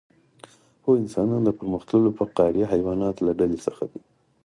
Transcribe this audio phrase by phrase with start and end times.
[0.83, 3.99] هو انسانان د پرمختللو فقاریه حیواناتو له ډلې څخه دي